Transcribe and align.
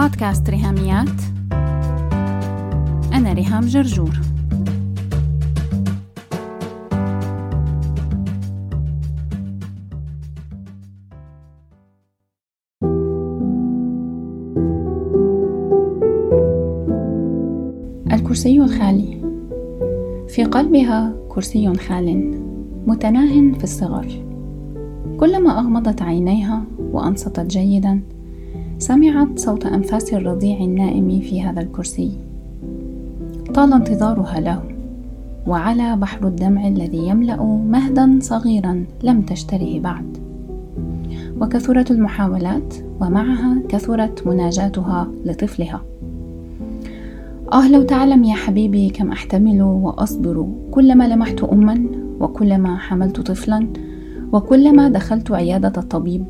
بودكاست 0.00 0.50
ريهاميات. 0.50 1.20
أنا 3.12 3.32
ريهام 3.32 3.64
جرجور. 3.64 4.20
الكرسي 18.12 18.60
الخالي. 18.60 19.20
في 20.28 20.44
قلبها 20.44 21.14
كرسي 21.28 21.74
خال 21.74 22.40
متناه 22.86 23.52
في 23.58 23.64
الصغر. 23.64 24.06
كلما 25.16 25.58
أغمضت 25.58 26.02
عينيها 26.02 26.64
وأنصتت 26.78 27.46
جيدا 27.46 28.00
سمعت 28.80 29.38
صوت 29.38 29.66
أنفاس 29.66 30.14
الرضيع 30.14 30.60
النائم 30.60 31.20
في 31.20 31.42
هذا 31.42 31.60
الكرسي. 31.60 32.10
طال 33.54 33.72
انتظارها 33.72 34.40
له 34.40 34.62
وعلى 35.46 35.96
بحر 35.96 36.26
الدمع 36.26 36.68
الذي 36.68 37.08
يملأ 37.08 37.42
مهدا 37.44 38.18
صغيرا 38.22 38.84
لم 39.02 39.22
تشتره 39.22 39.78
بعد. 39.78 40.04
وكثرت 41.40 41.90
المحاولات 41.90 42.74
ومعها 43.00 43.58
كثرت 43.68 44.26
مناجاتها 44.26 45.08
لطفلها. 45.24 45.82
آه 47.52 47.68
لو 47.68 47.82
تعلم 47.82 48.24
يا 48.24 48.34
حبيبي 48.34 48.90
كم 48.90 49.12
أحتمل 49.12 49.62
وأصبر. 49.62 50.48
كلما 50.70 51.08
لمحت 51.08 51.44
أما 51.44 51.84
وكلما 52.20 52.76
حملت 52.76 53.20
طفلا 53.20 53.66
وكلما 54.32 54.88
دخلت 54.88 55.32
عيادة 55.32 55.72
الطبيب 55.76 56.24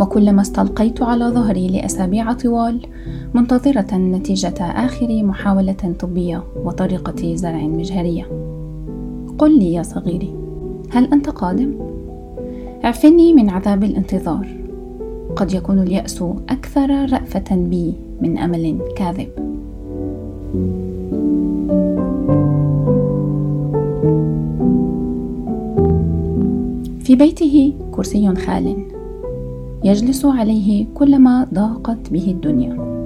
وكلما 0.00 0.42
استلقيت 0.42 1.02
على 1.02 1.24
ظهري 1.24 1.68
لأسابيع 1.68 2.32
طوال 2.32 2.86
منتظرة 3.34 3.96
نتيجة 3.96 4.62
آخر 4.62 5.22
محاولة 5.24 5.94
طبية 6.00 6.44
وطريقة 6.64 7.34
زرع 7.34 7.62
مجهرية. 7.62 8.26
قل 9.38 9.58
لي 9.58 9.72
يا 9.72 9.82
صغيري 9.82 10.34
هل 10.90 11.12
أنت 11.12 11.28
قادم؟ 11.28 11.74
اعفني 12.84 13.32
من 13.32 13.50
عذاب 13.50 13.84
الانتظار. 13.84 14.46
قد 15.36 15.54
يكون 15.54 15.78
اليأس 15.78 16.22
أكثر 16.48 16.90
رأفة 17.12 17.56
بي 17.56 17.94
من 18.20 18.38
أمل 18.38 18.78
كاذب. 18.96 19.28
في 27.00 27.16
بيته 27.16 27.72
كرسي 27.92 28.34
خال. 28.34 28.85
يجلس 29.86 30.24
عليه 30.24 30.86
كلما 30.94 31.46
ضاقت 31.54 32.12
به 32.12 32.30
الدنيا. 32.30 32.96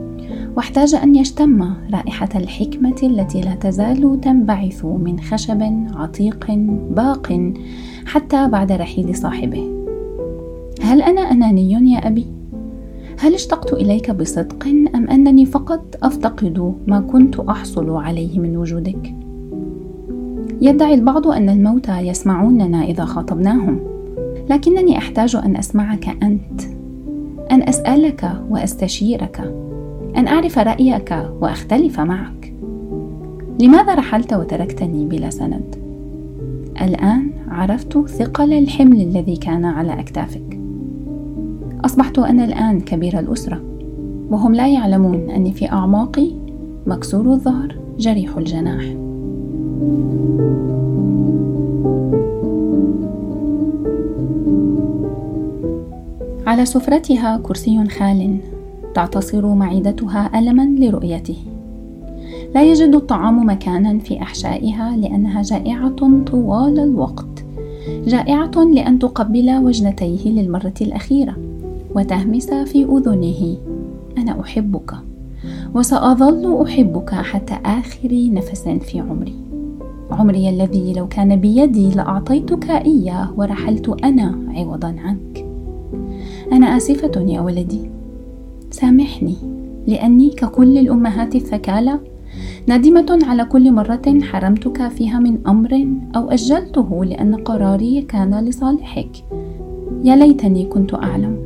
واحتاج 0.56 0.94
أن 0.94 1.14
يشتم 1.14 1.74
رائحة 1.92 2.28
الحكمة 2.34 2.96
التي 3.02 3.40
لا 3.40 3.54
تزال 3.54 4.20
تنبعث 4.20 4.84
من 4.84 5.20
خشب 5.20 5.62
عتيق 5.94 6.46
باق 6.90 7.52
حتى 8.06 8.48
بعد 8.48 8.72
رحيل 8.72 9.16
صاحبه. 9.16 9.70
هل 10.82 11.02
أنا 11.02 11.20
أناني 11.20 11.72
يا 11.72 12.06
أبي؟ 12.06 12.26
هل 13.18 13.34
اشتقت 13.34 13.72
إليك 13.72 14.10
بصدق 14.10 14.66
أم 14.94 15.10
أنني 15.10 15.46
فقط 15.46 15.96
أفتقد 16.02 16.74
ما 16.86 17.00
كنت 17.00 17.40
أحصل 17.40 17.90
عليه 17.90 18.38
من 18.38 18.56
وجودك؟ 18.56 19.14
يدعي 20.62 20.94
البعض 20.94 21.28
أن 21.28 21.48
الموتى 21.48 21.98
يسمعوننا 22.00 22.84
إذا 22.84 23.04
خاطبناهم 23.04 23.80
لكنني 24.50 24.98
أحتاج 24.98 25.36
أن 25.36 25.56
أسمعك 25.56 26.16
أنت. 26.22 26.69
أن 27.50 27.62
أسألك 27.62 28.32
وأستشيرك 28.50 29.54
أن 30.16 30.28
أعرف 30.28 30.58
رأيك 30.58 31.14
وأختلف 31.40 32.00
معك. 32.00 32.54
لماذا 33.60 33.94
رحلت 33.94 34.32
وتركتني 34.32 35.06
بلا 35.06 35.30
سند؟ 35.30 35.76
الآن 36.82 37.30
عرفت 37.48 37.98
ثقل 38.08 38.52
الحمل 38.52 39.00
الذي 39.00 39.36
كان 39.36 39.64
على 39.64 40.00
أكتافك. 40.00 40.60
أصبحت 41.84 42.18
أنا 42.18 42.44
الآن 42.44 42.80
كبير 42.80 43.18
الأسرة 43.18 43.60
وهم 44.30 44.54
لا 44.54 44.68
يعلمون 44.68 45.30
أني 45.30 45.52
في 45.52 45.72
أعماقي 45.72 46.30
مكسور 46.86 47.32
الظهر 47.32 47.76
جريح 47.98 48.36
الجناح. 48.36 48.84
على 56.50 56.64
سفرتها 56.64 57.40
كرسي 57.42 57.88
خال 57.88 58.36
تعتصر 58.94 59.54
معدتها 59.54 60.38
ألما 60.38 60.62
لرؤيته. 60.62 61.36
لا 62.54 62.62
يجد 62.62 62.94
الطعام 62.94 63.46
مكانا 63.46 63.98
في 63.98 64.22
أحشائها 64.22 64.96
لأنها 64.96 65.42
جائعة 65.42 66.22
طوال 66.26 66.78
الوقت. 66.78 67.44
جائعة 68.06 68.50
لأن 68.74 68.98
تقبل 68.98 69.50
وجنتيه 69.50 70.28
للمرة 70.28 70.74
الأخيرة 70.80 71.36
وتهمس 71.94 72.50
في 72.50 72.84
أذنه. 72.84 73.56
أنا 74.18 74.40
أحبك 74.40 74.94
وسأظل 75.74 76.62
أحبك 76.62 77.10
حتى 77.10 77.54
آخر 77.64 78.30
نفس 78.32 78.68
في 78.68 79.00
عمري. 79.00 79.34
عمري 80.10 80.48
الذي 80.48 80.92
لو 80.92 81.08
كان 81.08 81.36
بيدي 81.36 81.90
لأعطيتك 81.90 82.70
إياه 82.70 83.28
ورحلت 83.36 83.88
أنا 84.04 84.38
عوضا 84.54 84.96
عنك. 85.04 85.39
أنا 86.52 86.76
آسفة 86.76 87.20
يا 87.20 87.40
ولدي. 87.40 87.90
سامحني 88.70 89.36
لأني 89.86 90.28
ككل 90.28 90.78
الأمهات 90.78 91.34
الثكالى 91.34 91.98
نادمة 92.66 93.18
على 93.22 93.44
كل 93.44 93.72
مرة 93.72 94.20
حرمتك 94.22 94.88
فيها 94.88 95.18
من 95.18 95.38
أمر 95.46 95.86
أو 96.16 96.30
أجلته 96.30 97.04
لأن 97.04 97.34
قراري 97.34 98.02
كان 98.02 98.44
لصالحك. 98.44 99.10
يا 100.04 100.16
ليتني 100.16 100.64
كنت 100.64 100.94
أعلم. 100.94 101.36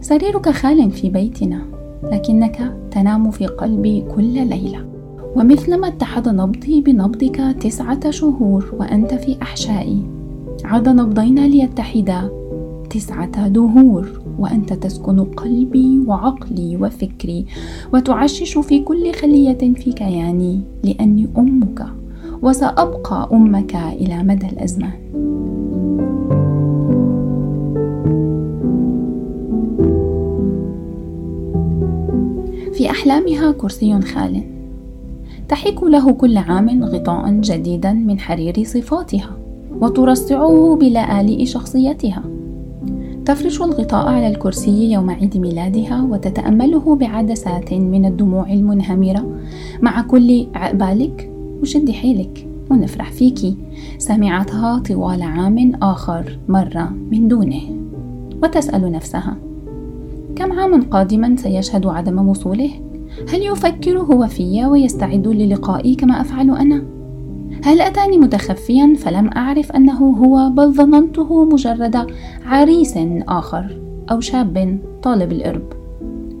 سريرك 0.00 0.48
خال 0.48 0.90
في 0.90 1.08
بيتنا 1.08 1.62
لكنك 2.02 2.76
تنام 2.90 3.30
في 3.30 3.46
قلبي 3.46 4.04
كل 4.16 4.32
ليلة. 4.48 4.86
ومثلما 5.36 5.88
اتحد 5.88 6.28
نبضي 6.28 6.80
بنبضك 6.80 7.56
تسعة 7.60 8.10
شهور 8.10 8.74
وأنت 8.78 9.14
في 9.14 9.36
أحشائي. 9.42 10.02
عاد 10.64 10.88
نبضينا 10.88 11.40
ليتحدا. 11.40 12.30
تسعة 12.86 13.48
دهور 13.48 14.20
وأنت 14.38 14.72
تسكن 14.72 15.24
قلبي 15.24 15.98
وعقلي 16.06 16.76
وفكري 16.76 17.46
وتعشش 17.94 18.58
في 18.58 18.80
كل 18.80 19.12
خلية 19.12 19.74
في 19.74 19.92
كياني 19.92 20.60
لأني 20.84 21.28
أمك 21.38 21.86
وسأبقى 22.42 23.28
أمك 23.32 23.74
إلى 23.76 24.22
مدى 24.22 24.46
الأزمان. 24.46 25.06
في 32.72 32.90
أحلامها 32.90 33.52
كرسي 33.52 34.00
خال 34.00 34.42
تحك 35.48 35.82
له 35.82 36.12
كل 36.12 36.36
عام 36.36 36.84
غطاء 36.84 37.30
جديدا 37.30 37.92
من 37.92 38.18
حرير 38.18 38.64
صفاتها 38.64 39.36
وترصعه 39.80 40.76
بلآلئ 40.80 41.44
شخصيتها. 41.44 42.35
تفرش 43.26 43.62
الغطاء 43.62 44.08
على 44.08 44.28
الكرسي 44.28 44.92
يوم 44.92 45.10
عيد 45.10 45.36
ميلادها 45.36 46.02
وتتأمله 46.10 46.96
بعدسات 46.96 47.74
من 47.74 48.04
الدموع 48.04 48.52
المنهمرة 48.52 49.36
مع 49.82 50.02
كل 50.02 50.46
عقبالك 50.54 51.30
وشدي 51.62 51.92
حيلك 51.92 52.48
ونفرح 52.70 53.10
فيكي 53.10 53.56
سمعتها 53.98 54.78
طوال 54.78 55.22
عام 55.22 55.72
آخر 55.82 56.38
مرة 56.48 56.92
من 57.10 57.28
دونه 57.28 57.62
وتسأل 58.42 58.92
نفسها 58.92 59.36
كم 60.36 60.52
عام 60.52 60.82
قادما 60.82 61.36
سيشهد 61.36 61.86
عدم 61.86 62.28
وصوله؟ 62.28 62.70
هل 63.28 63.42
يفكر 63.42 63.98
هو 63.98 64.26
في 64.26 64.66
ويستعد 64.66 65.28
للقائي 65.28 65.94
كما 65.94 66.20
أفعل 66.20 66.50
أنا؟ 66.50 66.95
هل 67.66 67.80
أتاني 67.80 68.18
متخفيا؟ 68.18 68.94
فلم 68.98 69.30
أعرف 69.36 69.72
أنه 69.72 70.10
هو 70.10 70.50
بل 70.50 70.72
ظننته 70.72 71.44
مجرد 71.44 72.06
عريس 72.46 72.98
آخر 73.28 73.80
أو 74.10 74.20
شاب 74.20 74.78
طالب 75.02 75.32
الإرب. 75.32 75.72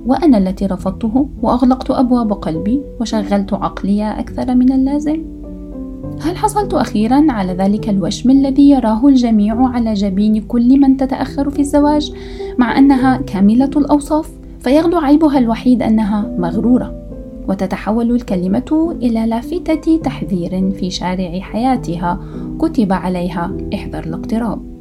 وأنا 0.06 0.38
التي 0.38 0.66
رفضته 0.66 1.28
وأغلقت 1.42 1.90
أبواب 1.90 2.32
قلبي 2.32 2.82
وشغلت 3.00 3.54
عقلي 3.54 4.10
أكثر 4.10 4.54
من 4.54 4.72
اللازم. 4.72 5.24
هل 6.20 6.36
حصلت 6.36 6.74
أخيرا 6.74 7.26
على 7.28 7.52
ذلك 7.52 7.88
الوشم 7.88 8.30
الذي 8.30 8.70
يراه 8.70 9.06
الجميع 9.06 9.68
على 9.68 9.94
جبين 9.94 10.40
كل 10.40 10.80
من 10.80 10.96
تتأخر 10.96 11.50
في 11.50 11.58
الزواج 11.58 12.12
مع 12.58 12.78
أنها 12.78 13.16
كاملة 13.16 13.70
الأوصاف؟ 13.76 14.30
فيغدو 14.60 14.98
عيبها 14.98 15.38
الوحيد 15.38 15.82
أنها 15.82 16.30
مغرورة. 16.38 17.05
وتتحول 17.48 18.10
الكلمة 18.10 18.96
إلى 19.02 19.26
لافتة 19.26 19.96
تحذير 19.96 20.70
في 20.70 20.90
شارع 20.90 21.40
حياتها. 21.40 22.20
كتب 22.58 22.92
عليها 22.92 23.52
احذر 23.74 24.04
الاقتراب. 24.04 24.76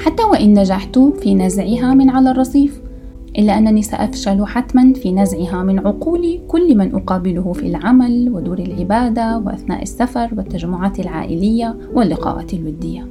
حتى 0.00 0.22
وإن 0.22 0.58
نجحت 0.58 0.98
في 0.98 1.34
نزعها 1.34 1.94
من 1.94 2.10
على 2.10 2.30
الرصيف 2.30 2.80
إلا 3.38 3.58
أنني 3.58 3.82
سأفشل 3.82 4.46
حتما 4.46 4.92
في 4.92 5.12
نزعها 5.12 5.62
من 5.62 5.78
عقول 5.78 6.40
كل 6.48 6.76
من 6.76 6.94
أقابله 6.94 7.52
في 7.52 7.66
العمل 7.66 8.30
ودور 8.34 8.58
العبادة 8.58 9.38
وأثناء 9.38 9.82
السفر 9.82 10.28
والتجمعات 10.36 11.00
العائلية 11.00 11.76
واللقاءات 11.94 12.54
الودية. 12.54 13.06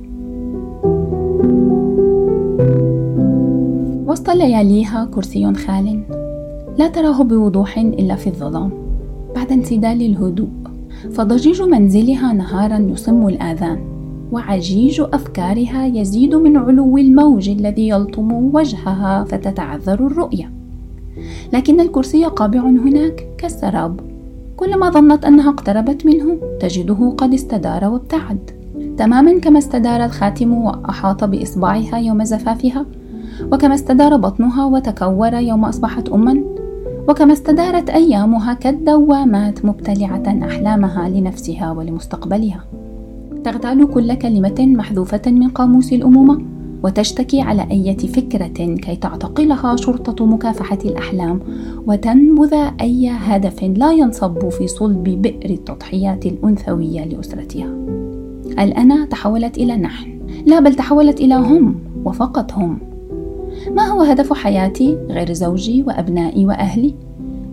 وسط 4.08 4.30
لياليها 4.30 5.10
كرسي 5.14 5.54
خال 5.54 6.04
لا 6.78 6.88
تراه 6.88 7.24
بوضوح 7.24 7.78
إلا 7.78 8.16
في 8.16 8.28
الظلام. 8.28 8.87
بعد 9.38 9.52
انسدال 9.52 10.02
الهدوء 10.02 10.50
فضجيج 11.12 11.62
منزلها 11.62 12.34
نهارا 12.34 12.78
يصم 12.78 13.28
الآذان 13.28 13.80
وعجيج 14.32 15.02
أفكارها 15.14 15.86
يزيد 15.86 16.36
من 16.36 16.58
علو 16.58 16.98
الموج 16.98 17.50
الذي 17.50 17.88
يلطم 17.88 18.32
وجهها 18.56 19.24
فتتعذر 19.24 20.08
الرؤية. 20.08 20.52
لكن 21.54 21.80
الكرسي 21.80 22.26
قابع 22.26 22.60
هناك 22.60 23.28
كالسراب. 23.38 24.00
كلما 24.58 24.90
ظنت 24.90 25.26
أنها 25.26 25.50
اقتربت 25.50 26.06
منه 26.06 26.38
تجده 26.60 27.14
قد 27.18 27.34
استدار 27.34 27.86
وابتعد. 27.86 28.52
تماما 28.98 29.40
كما 29.40 29.60
استدار 29.60 30.06
الخاتم 30.06 30.54
وأحاط 30.54 31.24
بإصبعها 31.24 31.98
يوم 31.98 32.24
زفافها 32.24 32.86
وكما 33.52 33.76
استدار 33.76 34.18
بطنها 34.18 34.66
وتكور 34.66 35.34
يوم 35.34 35.66
أصبحت 35.66 36.10
أما. 36.10 36.57
وكما 37.08 37.34
استدارت 37.34 37.90
أيامها 37.90 38.54
كالدوامات 38.54 39.66
مبتلعة 39.66 40.40
أحلامها 40.44 41.10
لنفسها 41.10 41.72
ولمستقبلها 41.72 42.64
تغتال 43.44 43.88
كل 43.94 44.14
كلمة 44.14 44.56
محذوفة 44.60 45.22
من 45.28 45.50
قاموس 45.50 45.94
الأمومة 45.94 46.42
وتشتكي 46.84 47.42
على 47.42 47.68
أي 47.72 47.96
فكرة 47.96 48.76
كي 48.76 48.96
تعتقلها 48.96 49.76
شرطة 49.76 50.26
مكافحة 50.26 50.78
الأحلام 50.86 51.40
وتنبذ 51.88 52.54
أي 52.82 53.10
هدف 53.10 53.64
لا 53.64 53.92
ينصب 53.92 54.50
في 54.50 54.68
صلب 54.68 55.04
بئر 55.04 55.50
التضحيات 55.50 56.26
الأنثوية 56.26 57.06
لأسرتها. 57.06 57.68
الأنا 58.60 59.06
تحولت 59.06 59.58
إلى 59.58 59.78
نحن، 59.78 60.20
لا 60.46 60.60
بل 60.60 60.76
تحولت 60.76 61.22
إلى 61.22 61.36
هم 61.36 61.76
وفقط 62.06 62.54
هم. 62.54 62.97
ما 63.76 63.88
هو 63.88 64.02
هدف 64.02 64.34
حياتي 64.34 64.98
غير 65.10 65.34
زوجي 65.34 65.84
وأبنائي 65.84 66.46
وأهلي؟ 66.46 66.96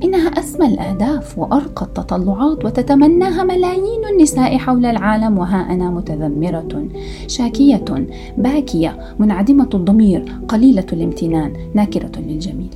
إنها 0.05 0.29
أسمى 0.29 0.67
الأهداف 0.67 1.39
وأرقى 1.39 1.87
التطلعات 1.87 2.65
وتتمناها 2.65 3.45
ملايين 3.45 4.05
النساء 4.13 4.57
حول 4.59 4.87
العالم 4.87 5.39
وها 5.39 5.75
أنا 5.75 5.91
متذمرة. 5.91 6.89
شاكية 7.27 7.85
باكية 8.39 9.15
منعدمة 9.19 9.69
الضمير 9.75 10.33
قليلة 10.49 10.87
الامتنان 10.93 11.53
ناكرة 11.75 12.13
للجميل. 12.19 12.75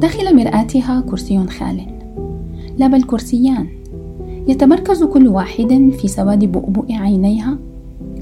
داخل 0.00 0.36
مرآتها 0.36 1.04
كرسي 1.10 1.46
خال. 1.46 1.86
لا 2.78 2.86
بل 2.86 3.02
كرسيان. 3.02 3.81
يتمركز 4.48 5.04
كل 5.04 5.28
واحد 5.28 5.90
في 5.98 6.08
سواد 6.08 6.44
بؤبؤ 6.44 6.92
عينيها 6.92 7.58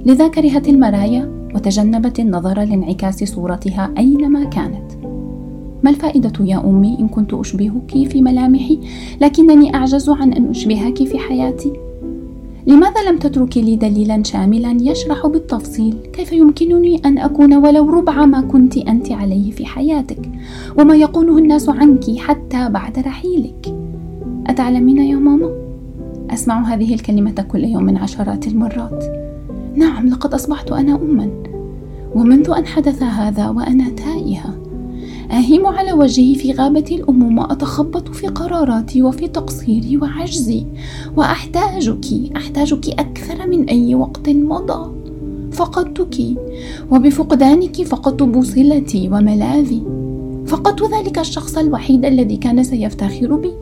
لذا 0.06 0.28
كرهت 0.28 0.68
المرايا 0.68 1.40
وتجنبت 1.54 2.20
النظر 2.20 2.58
لانعكاس 2.62 3.24
صورتها 3.24 3.90
أينما 3.98 4.44
كانت 4.44 4.92
ما 5.82 5.90
الفائدة 5.90 6.32
يا 6.40 6.64
أمي 6.64 6.96
إن 7.00 7.08
كنت 7.08 7.34
أشبهك 7.34 8.08
في 8.08 8.22
ملامحي 8.22 8.78
لكنني 9.20 9.74
أعجز 9.74 10.10
عن 10.10 10.32
أن 10.32 10.50
أشبهك 10.50 11.04
في 11.04 11.18
حياتي؟ 11.18 11.72
لماذا 12.66 13.10
لم 13.10 13.18
تتركي 13.18 13.62
لي 13.62 13.76
دليلا 13.76 14.22
شاملا 14.22 14.76
يشرح 14.80 15.26
بالتفصيل 15.26 15.94
كيف 16.12 16.32
يمكنني 16.32 17.00
أن 17.06 17.18
أكون 17.18 17.54
ولو 17.54 17.90
ربع 17.90 18.26
ما 18.26 18.40
كنت 18.40 18.76
أنت 18.76 19.12
عليه 19.12 19.50
في 19.50 19.66
حياتك 19.66 20.30
وما 20.78 20.96
يقوله 20.96 21.38
الناس 21.38 21.68
عنك 21.68 22.18
حتى 22.18 22.68
بعد 22.68 22.98
رحيلك 22.98 23.74
أتعلمين 24.46 24.98
يا 24.98 25.16
ماما؟ 25.16 25.59
أسمع 26.34 26.74
هذه 26.74 26.94
الكلمة 26.94 27.44
كل 27.48 27.64
يوم 27.64 27.96
عشرات 27.98 28.46
المرات. 28.46 29.04
نعم 29.74 30.08
لقد 30.08 30.34
أصبحت 30.34 30.72
أنا 30.72 30.94
أما 30.94 31.30
ومنذ 32.14 32.50
أن 32.50 32.66
حدث 32.66 33.02
هذا 33.02 33.48
وأنا 33.48 33.88
تائهة. 33.88 34.54
أهيم 35.30 35.66
على 35.66 35.92
وجهي 35.92 36.34
في 36.34 36.52
غابة 36.52 36.84
الأمومة 36.90 37.52
أتخبط 37.52 38.08
في 38.08 38.26
قراراتي 38.26 39.02
وفي 39.02 39.28
تقصيري 39.28 39.96
وعجزي 39.96 40.66
وأحتاجك 41.16 42.06
أحتاجك 42.36 42.88
أكثر 42.88 43.46
من 43.46 43.68
أي 43.68 43.94
وقت 43.94 44.28
مضى. 44.28 44.90
فقدتك 45.52 46.20
وبفقدانك 46.90 47.82
فقدت 47.82 48.22
بوصلتي 48.22 49.08
وملاذي. 49.08 49.99
فقدت 50.50 50.82
ذلك 50.82 51.18
الشخص 51.18 51.58
الوحيد 51.58 52.04
الذي 52.04 52.36
كان 52.36 52.62
سيفتخر 52.62 53.36
بي 53.36 53.52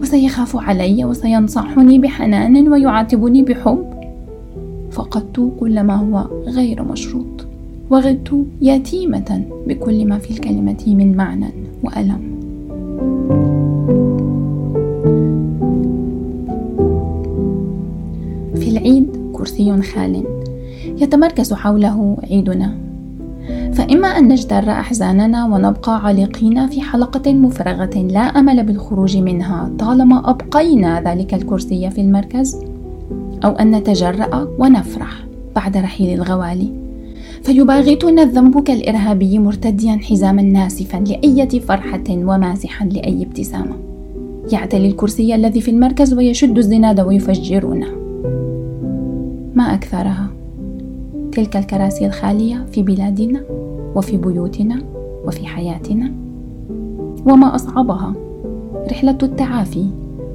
وسيخاف 0.00 0.56
علي 0.56 1.04
وسينصحني 1.04 1.98
بحنان 1.98 2.68
ويعاتبني 2.68 3.42
بحب. 3.42 3.84
فقدت 4.90 5.52
كل 5.60 5.82
ما 5.82 5.94
هو 5.94 6.28
غير 6.46 6.82
مشروط 6.82 7.46
وغدت 7.90 8.46
يتيمة 8.60 9.44
بكل 9.66 10.06
ما 10.06 10.18
في 10.18 10.30
الكلمة 10.30 10.84
من 10.86 11.16
معنى 11.16 11.48
وألم. 11.82 12.34
في 18.54 18.70
العيد 18.70 19.30
كرسي 19.32 19.82
خال 19.82 20.24
يتمركز 20.98 21.52
حوله 21.52 22.16
عيدنا. 22.30 22.83
فإما 23.74 24.08
أن 24.08 24.28
نجتر 24.28 24.70
أحزاننا 24.70 25.44
ونبقى 25.44 26.06
عالقين 26.06 26.66
في 26.66 26.80
حلقة 26.80 27.32
مفرغة 27.32 27.98
لا 27.98 28.20
أمل 28.20 28.62
بالخروج 28.62 29.16
منها 29.16 29.70
طالما 29.78 30.30
أبقينا 30.30 31.00
ذلك 31.00 31.34
الكرسي 31.34 31.90
في 31.90 32.00
المركز 32.00 32.60
أو 33.44 33.50
أن 33.50 33.70
نتجرأ 33.70 34.48
ونفرح 34.58 35.24
بعد 35.56 35.76
رحيل 35.76 36.20
الغوالي. 36.20 36.68
فيباغتنا 37.42 38.22
الذنب 38.22 38.62
كالإرهابي 38.62 39.38
مرتديا 39.38 39.98
حزاما 40.02 40.42
ناسفا 40.42 40.96
لأية 40.96 41.60
فرحة 41.60 42.04
ومازحا 42.10 42.84
لأي 42.84 43.22
ابتسامة. 43.22 43.76
يعتلي 44.52 44.88
الكرسي 44.88 45.34
الذي 45.34 45.60
في 45.60 45.70
المركز 45.70 46.14
ويشد 46.14 46.58
الزناد 46.58 47.00
ويفجرنا. 47.00 47.86
ما 49.54 49.74
أكثرها؟ 49.74 50.26
تلك 51.32 51.56
الكراسي 51.56 52.06
الخالية 52.06 52.66
في 52.72 52.82
بلادنا. 52.82 53.40
وفي 53.94 54.16
بيوتنا 54.16 54.82
وفي 55.26 55.46
حياتنا 55.46 56.12
وما 57.26 57.54
أصعبها 57.54 58.14
رحلة 58.90 59.18
التعافي 59.22 59.86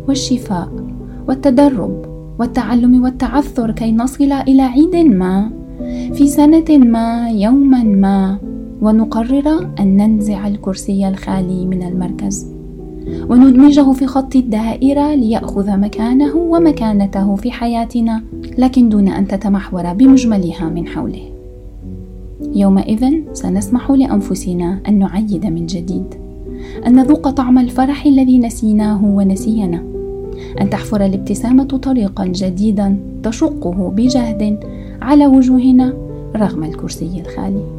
والشفاء 0.08 0.70
والتدرب 1.28 2.06
والتعلم 2.39 3.04
والتعثر 3.04 3.72
كي 3.72 3.92
نصل 3.92 4.32
إلى 4.32 4.62
عيد 4.62 4.96
ما. 4.96 5.51
في 6.13 6.28
سنة 6.28 6.78
ما 6.78 7.30
يوما 7.30 7.84
ما 7.84 8.38
ونقرر 8.82 9.70
أن 9.80 9.98
ننزع 9.98 10.48
الكرسي 10.48 11.08
الخالي 11.08 11.66
من 11.66 11.84
المركز 11.84 12.48
وندمجه 13.30 13.92
في 13.92 14.08
خط 14.08 14.36
الدائرة 14.36 15.16
ليأخذ 15.16 15.78
مكانه 15.78 16.36
ومكانته 16.36 17.36
في 17.36 17.51
حياتنا 17.51 18.24
لكن 18.58 18.89
دون 18.89 19.08
أن 19.08 19.28
تتمحور 19.28 19.94
بمجملها 19.94 20.70
من 20.70 20.88
حوله. 20.88 21.29
يومئذ 22.60 23.34
سنسمح 23.34 23.92
لأنفسنا 23.92 24.80
أن 24.88 25.00
نعيد 25.00 25.46
من 25.46 25.66
جديد. 25.66 26.16
أن 26.88 26.96
نذوق 26.96 27.30
طعم 27.30 27.58
الفرح 27.58 28.06
الذي 28.06 28.39
نسيناه 28.39 29.06
ونسينا. 29.06 29.84
أن 30.62 30.70
تحفر 30.70 31.06
الابتسامة 31.06 31.63
طريقا 31.63 32.25
جديدا 32.25 32.98
تشقه 33.24 33.94
بجهد 33.96 34.60
على 35.01 35.28
وجوهنا 35.28 35.94
رغم 36.36 36.63
الكرسي 36.63 37.22
الخالي. 37.22 37.79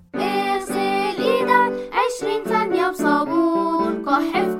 I 4.11 4.19
head. 4.23 4.50